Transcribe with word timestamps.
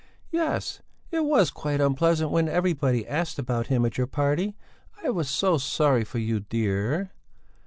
"Yes; 0.31 0.81
it 1.11 1.25
was 1.25 1.51
quite 1.51 1.79
unpleasant 1.79 2.31
when 2.31 2.49
everybody 2.49 3.07
asked 3.07 3.37
about 3.37 3.67
him 3.67 3.85
at 3.85 3.99
your 3.99 4.07
party. 4.07 4.57
I 5.03 5.11
was 5.11 5.29
so 5.29 5.59
sorry 5.59 6.05
for 6.05 6.17
you, 6.17 6.39
dear...." 6.39 7.11